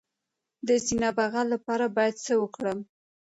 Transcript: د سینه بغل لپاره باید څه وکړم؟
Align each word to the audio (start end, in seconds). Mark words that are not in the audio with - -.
د 0.67 0.69
سینه 0.85 1.09
بغل 1.17 1.45
لپاره 1.53 1.85
باید 1.95 2.15
څه 2.25 2.33
وکړم؟ 2.41 2.79